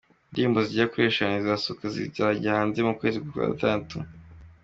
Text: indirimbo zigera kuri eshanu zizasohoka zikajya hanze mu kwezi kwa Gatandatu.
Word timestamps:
indirimbo 0.27 0.59
zigera 0.67 0.89
kuri 0.91 1.03
eshanu 1.11 1.35
zizasohoka 1.43 1.85
zikajya 1.95 2.57
hanze 2.57 2.79
mu 2.87 2.93
kwezi 2.99 3.17
kwa 3.19 3.45
Gatandatu. 3.51 3.95